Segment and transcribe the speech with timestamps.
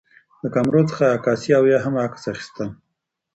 [0.41, 2.69] د کامرو څخه عکاسي او یا هم عکس اخیستل